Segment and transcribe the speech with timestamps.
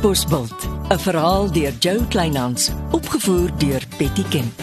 [0.00, 4.62] Bosbult, 'n verhaal deur Jo Kleinhans, opgevoer deur Betty Kemp.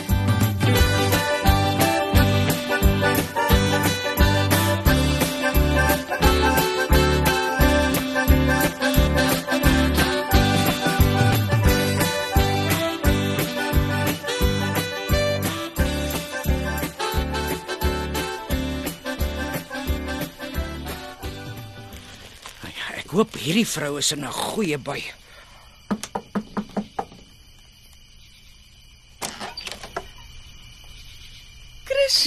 [22.97, 25.27] Ek hoop hierdie vrou is in 'n goeie by.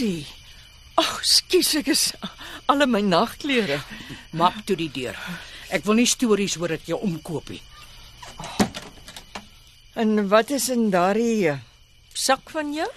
[0.00, 0.24] Chrissy.
[0.96, 2.02] Ag, skus ek is
[2.72, 3.82] al my nagklere.
[4.32, 5.16] Map toe die deur.
[5.68, 7.60] Ek wil nie stories hoor dat jy omkoop nie.
[10.00, 11.60] En wat is in daardie eh,
[12.16, 12.88] sak van jou?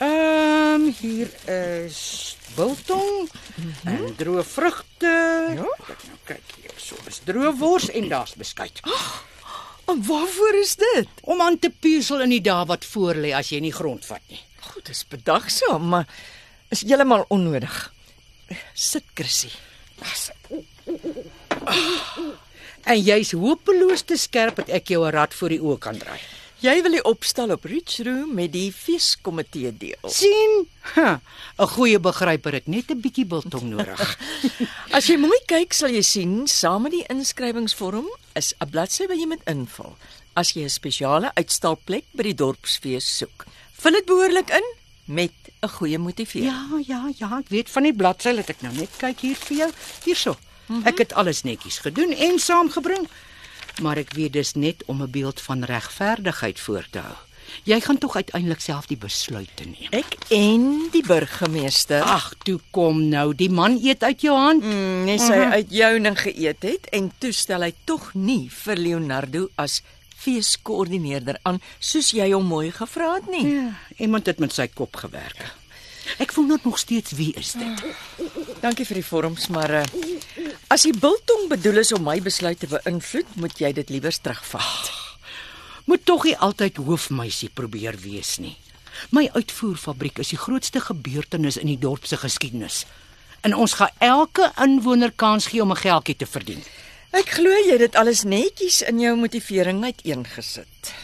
[0.00, 3.92] Ehm um, hier is biltong mm -hmm.
[3.92, 5.12] en droë vrugte.
[5.60, 5.68] Ja?
[5.68, 8.80] Nou kyk hier, so is droë wors en daar's beskuit.
[9.86, 11.08] En waarvoor is dit?
[11.22, 14.22] Om aan te puzzle in die dae wat voor lê as jy nie grond vat
[14.28, 14.40] nie.
[14.60, 16.08] Goed, dis bedagsaam, maar
[16.68, 17.92] is heeltemal onnodig.
[18.74, 19.50] Sit, Chrissy.
[22.86, 26.20] En jy's hopeloos te skerp dat ek jou 'n rad voor die oë kan draai.
[26.60, 30.08] Jy wil die opstel op Rich Room met die feeskomitee deel.
[30.08, 30.66] sien?
[30.96, 34.18] 'n goeie begryper het net 'n bietjie biltong nodig.
[34.96, 39.18] As jy mooi kyk, sal jy sien saam met die inskrywingsvorm is 'n bladsy wat
[39.18, 39.96] jy moet invul
[40.36, 43.46] as jy 'n spesiale uitstalplek by die dorpsfees soek.
[43.80, 44.66] Vul dit behoorlik in
[45.04, 46.52] met 'n goeie motivering.
[46.52, 49.56] Ja, ja, ja, ek weet van die bladsy, laat ek nou net kyk hier vir
[49.56, 49.70] jou.
[50.04, 50.36] Hierso.
[50.66, 50.86] Mm -hmm.
[50.86, 53.08] Ek het alles netjies gedoen en saamgebring.
[53.82, 57.16] Maar ek weet dis net om 'n beeld van regverdigheid voor te hou.
[57.66, 59.90] Jy gaan tog uiteindelik self die besluit neem.
[59.90, 62.02] Ek en die burgemeester.
[62.02, 64.64] Ag, toe kom nou, die man eet uit jou hand.
[64.64, 69.48] Mm, nee, sy uit jouning geëet het en toe stel hy tog nie vir Leonardo
[69.54, 69.82] as
[70.26, 73.46] feeskoördineerder aan soos jy hom mooi gevra het nie.
[73.46, 73.70] Ja,
[74.02, 75.46] iemand het met sy kop gewerk.
[76.22, 77.82] Ek voel nog steeds wie is dit?
[78.62, 79.86] Dankie vir die vorms, maar uh,
[80.72, 84.92] as die biltong bedoel is om my besluit te beïnvloed, moet jy dit liewer terugvat.
[85.86, 88.56] Moet tog nie altyd hoofmeisie probeer wees nie.
[89.14, 92.84] My uitvoerfabriek is die grootste gebeurtenis in die dorp se geskiedenis.
[93.46, 96.62] En ons gaan elke inwoner kans gee om 'n geldjie te verdien.
[97.14, 100.94] Ek glo jy het dit alles netjies in jou motivering uiteengesit.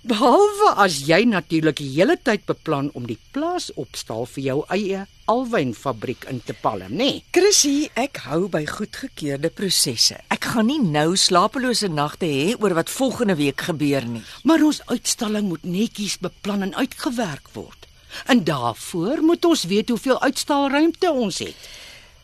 [0.00, 5.02] Behalwe as jy natuurlik die hele tyd beplan om die plaas opstal vir jou eie
[5.28, 6.96] alwynfabriek in te palm, nê?
[6.96, 7.18] Nee.
[7.36, 10.16] Chrissy, ek hou by goedgekeurde prosesse.
[10.32, 14.24] Ek gaan nie nou slapelose nagte hê oor wat volgende week gebeur nie.
[14.48, 17.84] Maar ons uitstalling moet netjies beplan en uitgewerk word.
[18.24, 21.68] En daarvoor moet ons weet hoeveel uitstalruimte ons het.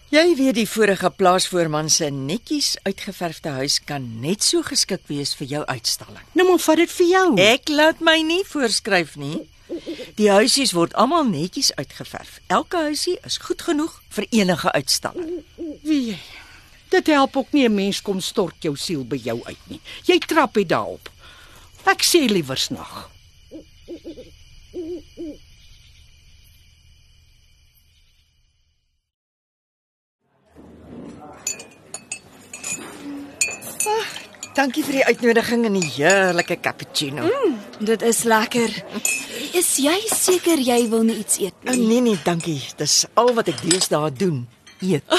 [0.07, 5.49] Jy weet die vorige plaasvoorman se netjies uitgeverfde huis kan net so geskik wees vir
[5.51, 6.23] jou uitstalling.
[6.39, 7.25] Nou maar vat dit vir jou.
[7.43, 9.41] Ek laat my nie voorskryf nie.
[10.15, 12.39] Die huisies word almal netjies uitgeverf.
[12.47, 15.43] Elke huisie is goed genoeg vir enige uitstalling.
[15.83, 16.15] Wie?
[16.95, 19.81] Dit help ook nie 'n mens kom stort jou siel by jou uit nie.
[20.07, 21.11] Jy trap dit daarop.
[21.85, 23.11] Ek sê liewer snag.
[34.57, 37.27] Dankie vir die uitnodiging en die heerlike cappuccino.
[37.29, 37.57] Mm.
[37.85, 38.73] Dit is lekker.
[39.53, 41.75] Is jy seker jy wil nie iets eet nie?
[41.91, 42.63] Nee nee, dankie.
[42.79, 44.47] Dis al wat ek deesdae doen.
[44.81, 45.05] Eet.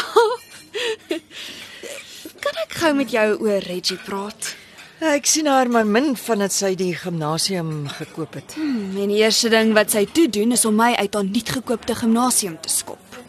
[2.43, 4.55] Kan ek gou met jou oor Reggie praat?
[5.05, 8.55] Ek sien haar maar min van dit sy die gimnasium gekoop het.
[8.57, 11.93] Hmm, en die eerste ding wat sy toe doen is om my uit haar nuutgekoopte
[11.99, 13.19] gimnasium te skop.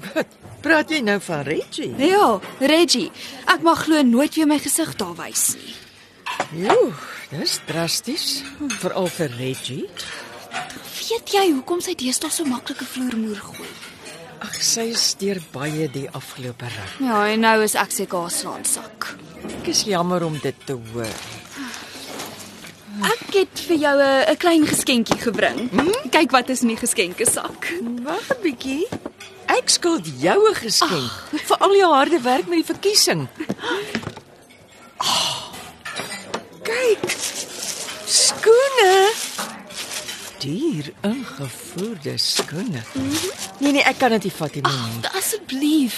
[0.64, 1.92] Praat jy nou van Reggie?
[2.00, 3.12] Ja, Reggie,
[3.44, 5.76] ek mag glo nooit weer my gesig daar wys nie.
[6.56, 6.92] Jo,
[7.30, 8.42] dis drasties,
[8.80, 9.88] veral vir Reggie.
[11.08, 13.68] Weet jy hoekom sy deesdae so maklike vloermoer gooi?
[14.44, 16.94] Ag, sy is deur baie die afgelope ruk.
[17.02, 19.08] Ja, en nou is ek seker haar slaansak.
[19.58, 21.18] Ek is jammer om dit te hoor.
[23.08, 25.70] Ek het vir jou 'n klein geskenkie gebring.
[25.70, 26.10] Hmm?
[26.10, 27.68] Kyk wat is in die geskenkesak.
[28.02, 28.86] Wag 'n bietjie.
[29.46, 31.44] Ek skuld jou 'n geskenk Ach.
[31.48, 33.28] vir al jou harde werk met die verkiesing.
[34.98, 35.52] Oh,
[36.70, 37.06] kyk.
[38.78, 39.56] Skoene.
[40.38, 42.82] Duur ingevoerde skoene.
[43.58, 44.62] Nee nee, ek kan dit nie vat nie.
[44.70, 45.96] Ag, asseblief.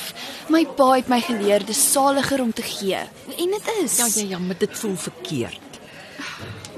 [0.48, 3.02] My pa het my geleer dis saliger om te gee.
[3.36, 3.98] En dit is.
[4.00, 5.80] Ja ja ja, maar dit voel verkeerd.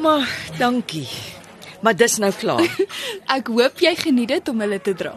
[0.03, 0.27] Maar
[0.59, 1.07] dankie.
[1.87, 2.67] Maar dis nou klaar.
[3.37, 5.15] Ek hoop jy geniet dit om hulle te dra.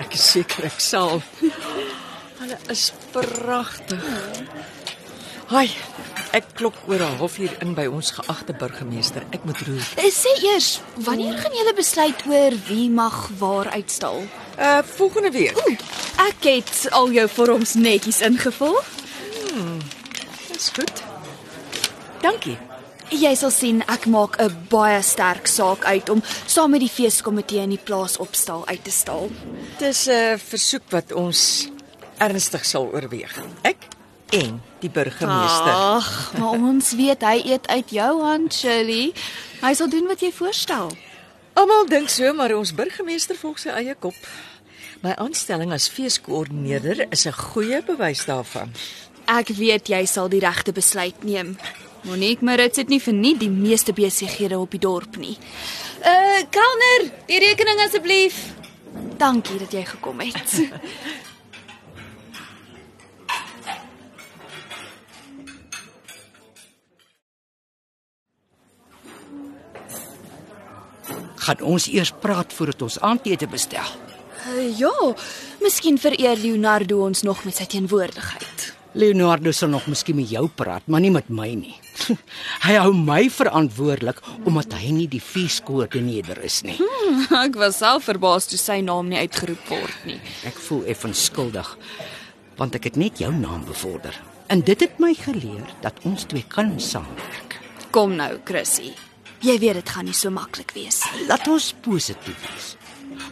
[0.00, 1.20] Ek is seker ek sal.
[2.40, 4.08] Hulle is pragtig.
[5.52, 5.68] Haai,
[6.32, 9.22] ek klop oor 'n halfuur in by ons geagte burgemeester.
[9.36, 9.84] Ek moet roer.
[9.96, 14.22] Eh, Sê eers, wanneer gaan julle besluit oor wie mag waar uitstal?
[14.58, 15.56] Uh volgende week.
[16.16, 18.80] Ek het al jou vorms netjies ingevul.
[20.52, 21.02] Dis goed.
[22.22, 22.56] Dankie.
[23.10, 27.60] Jy sal sien ek maak 'n baie sterk saak uit om saam met die feeskomitee
[27.60, 29.30] in die plaas opstal uit te stal.
[29.78, 31.68] Dis 'n versoek wat ons
[32.18, 33.42] ernstig sal oorweeg.
[33.62, 33.76] Ek
[34.32, 35.72] en die burgemeester.
[35.72, 39.12] Ag, maar ons weet hy eet uit jou hand, Shirley.
[39.60, 40.92] Hy sal doen wat jy voorstel.
[41.58, 44.16] Almal dink so, maar ons burgemeester volg sy eie kop.
[45.02, 48.72] My aanstelling as feeskoördineerder is 'n goeie bewys daarvan.
[49.26, 51.56] Ek weet jy sal die regte besluit neem.
[52.02, 55.38] Monique Maritz het nie vir nie die meeste besighede op die dorp nie.
[56.00, 58.34] Uh, kelner, die rekening asseblief.
[59.18, 60.50] Dankie dat jy gekom het.
[71.42, 73.96] Gaan ons eers praat voordat ons aandete bestel.
[74.46, 74.92] uh, ja,
[75.62, 78.72] miskien vereer Leonardo ons nog met sy teenwoordigheid.
[78.92, 81.76] Leonardo sal nog miskien met jou praat, maar nie met my nie.
[82.66, 86.76] hy hou my verantwoordelik omdat hy nie die feeskoördineerder is nie.
[87.44, 90.18] Ek was self verbaas toe sy naam nie uitgeroep word nie.
[90.48, 91.76] Ek voel effens skuldig
[92.60, 94.14] want ek het net jou naam bevorder.
[94.52, 97.56] En dit het my geleer dat ons twee kan saamwerk.
[97.96, 98.92] Kom nou, Chrissy.
[99.42, 101.26] Jy weet dit gaan nie so maklik wees nie.
[101.26, 102.68] Laat ons positief wees.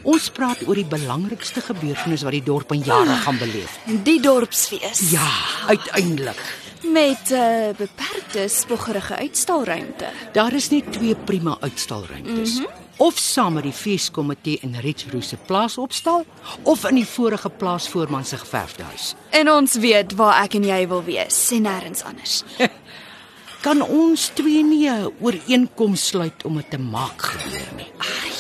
[0.03, 3.77] Ons praat oor die belangrikste gebeurtenis wat die dorp in jare gaan beleef.
[3.87, 5.05] Die dorpsfees.
[5.13, 5.29] Ja,
[5.71, 6.41] uiteindelik.
[6.83, 10.09] Met 'n uh, beperkte spoggerige uitstalruimte.
[10.33, 12.59] Daar is net twee prima uitstalruimtes.
[12.59, 12.89] Mm -hmm.
[12.97, 16.27] Of saam met die feeskomitee in Rietsbroek se plaas opstal
[16.63, 19.15] of in die vorige plaasvoorman se geverfde huis.
[19.31, 22.43] En ons weet waar ek en jy wil wees, en nêrens anders.
[23.61, 27.93] Kan ons twee nie 'n ooreenkoms sluit om dit te maak gebeur nie?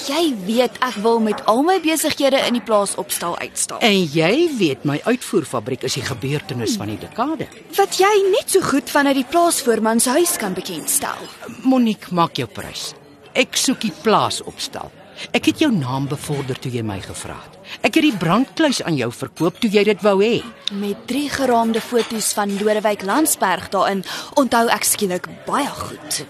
[0.08, 3.78] Jy weet ek wil met al my besighede in die plaas opstal uitstal.
[3.78, 7.48] En jy weet my uitvoerfabriek is die gebeurtenis van die dekade.
[7.76, 11.20] Wat jy net so goed vanuit die plaasvoorman se huis kan bekendstel.
[11.62, 12.94] Monique, maak jou prys.
[13.34, 14.90] Ek soek die plaas opstal.
[15.32, 17.59] Ek het jou naam bevorder toe jy my gevra het.
[17.80, 20.40] Ek het die brandkluis aan jou verkoop toe jy dit wou hê.
[20.76, 24.02] Met drie geraamde foto's van Lodewyk Landsberg daarin,
[24.40, 26.24] onthou ek skielik baie goed.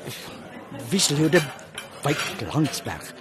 [0.93, 1.43] Wie's Lode
[2.05, 2.15] by
[2.53, 3.15] Landsberg?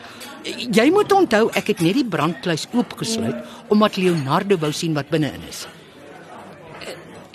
[0.43, 3.39] Jy moet onthou ek het net die brandkluis oopgesluit
[3.73, 5.65] omdat Leonardo wou sien wat binne-in is.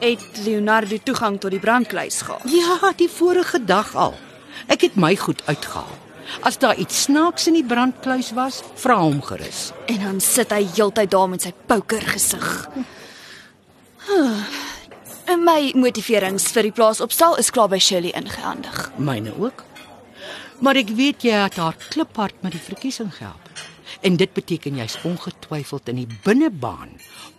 [0.01, 2.49] Het Leonardo toegang tot die brandkluis gehad?
[2.53, 4.17] Ja, die vorige dag al.
[4.69, 6.04] Ek het my goed uitgehaal.
[6.41, 9.73] As daar iets snaaks in die brandkluis was, vra hom gerus.
[9.87, 12.49] En dan sit hy heeltyd daar met sy poker gesig.
[15.25, 18.91] En my motiverings vir die plaas opstal is klaar by Shirley ingehandig.
[18.97, 19.65] Myne ook.
[20.61, 23.49] Maar ek weet jy het haar kliphard met die verkiesing gehelp.
[24.05, 26.93] En dit beteken jy's ongetwyfeld in die binnebaan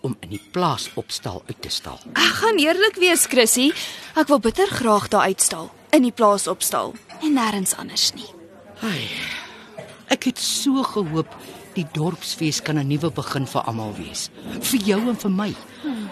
[0.06, 1.98] om in die plaas opstal uit te stal.
[2.14, 3.70] Ek gaan eerlik wees, Chrissy.
[4.18, 8.35] Ek wil bitter graag daar uitstal, in die plaas opstal en nêrens anders nie.
[8.82, 9.08] Ai.
[10.12, 11.30] Ek het so gehoop
[11.76, 14.30] die dorpsfees kan 'n nuwe begin vir almal wees.
[14.60, 15.54] Vir jou en vir my.
[15.82, 16.08] Hmm.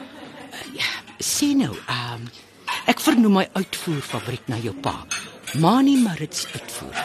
[0.73, 2.31] Ja, sien nou, ehm um,
[2.87, 5.07] ek vernoem my uitvoerfabriek na jou pa.
[5.55, 7.05] Mani Maritz uitvoer.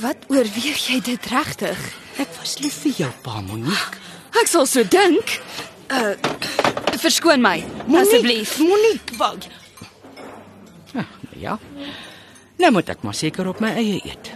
[0.00, 1.78] Wat oorweeg jy dit regtig?
[2.18, 3.98] Ek was lief vir jou pa, Monique.
[4.40, 5.40] Ek sal so dink.
[5.88, 6.16] Uh
[7.02, 7.64] verskoon my,
[7.98, 8.58] asseblief.
[8.58, 9.48] Monique, wag.
[10.92, 11.04] Ja,
[11.36, 11.58] ja.
[12.62, 14.28] Nou moet ek maar seker op my eie eet.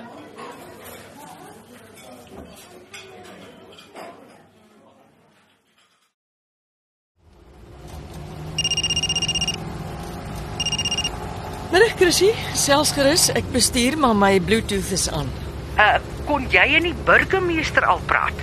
[11.70, 15.30] Middag Chrissy, selfs gerus, ek bestuur maar my Bluetooth is aan.
[15.76, 18.40] Uh, kon jy en die burgemeester al praat?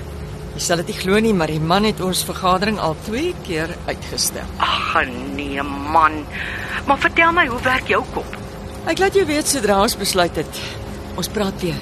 [0.53, 3.73] Jy sal dit nie glo nie, maar die man het ons vergadering al 2 keer
[3.89, 4.47] uitgestel.
[4.63, 4.95] Ag
[5.35, 6.21] nee man.
[6.87, 8.39] Maar vertel my, hoe werk jou kop?
[8.89, 10.61] Ek laat jou weet sodra ons besluit het.
[11.19, 11.79] Ons praat weer.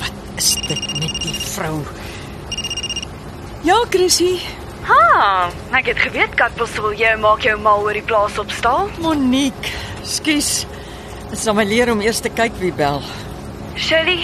[0.00, 1.80] Wat is dit met die vrou?
[3.64, 4.38] Ja, Chrissy,
[4.84, 5.48] Ha,
[5.78, 8.90] ek het geweet Kat wil jy maak jou mal oor die plaas opstal.
[9.00, 9.72] Monique,
[10.04, 10.66] skus.
[11.30, 13.00] Dit sal my leer om eers te kyk wie bel.
[13.80, 14.20] Shirley,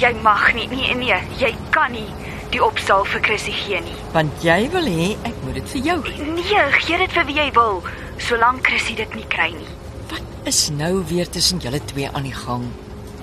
[0.00, 2.08] jy mag nie, nee nee, jy kan nie
[2.50, 3.94] die opstal vir Chrissy gee nie.
[4.10, 6.26] Want jy wil hê ek moet dit vir jou gee.
[6.34, 7.78] Nee, gee dit vir wie jy wil,
[8.20, 9.72] solank Chrissy dit nie kry nie.
[10.10, 12.66] Wat is nou weer tussen julle twee aan die gang?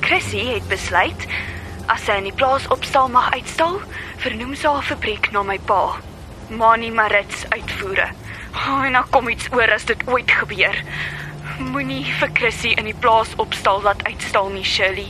[0.06, 1.28] Chrissy het besluit
[1.88, 3.80] as sy in die plaas opstal mag uitstal,
[4.24, 5.98] vernoem sy haar fabriek na my pa.
[6.50, 8.10] Mani Maritz uitvoere.
[8.56, 10.82] Oh, en dan kom iets oor as dit ooit gebeur.
[11.60, 15.08] Moenie vir Chrissy in die plaas opstal laat uitstal nie, Shirley.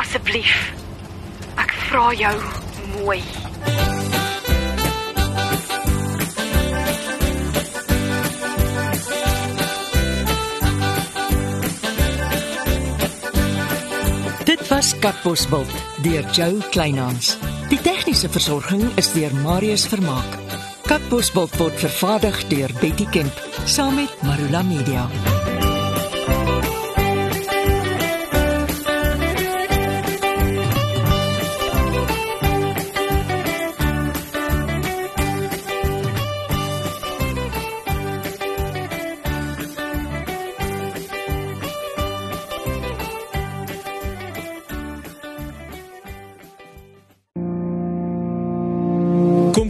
[0.00, 0.72] Asseblief.
[1.60, 2.34] Ek vra jou
[2.98, 3.22] mooi.
[14.88, 17.36] Was Katbosveld deur Joe Kleinhans.
[17.68, 20.38] Die tegniese versorging is deur Marius Vermaak.
[20.88, 25.36] Katbosveld word vervaardig deur Betty Kemp saam met Marula Media.